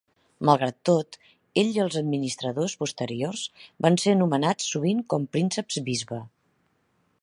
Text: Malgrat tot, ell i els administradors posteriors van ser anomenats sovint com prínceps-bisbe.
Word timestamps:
Malgrat 0.47 0.77
tot, 0.89 1.17
ell 1.63 1.69
i 1.75 1.81
els 1.83 1.97
administradors 2.01 2.75
posteriors 2.85 3.45
van 3.87 4.01
ser 4.05 4.17
anomenats 4.17 4.75
sovint 4.75 5.07
com 5.15 5.33
prínceps-bisbe. 5.37 6.23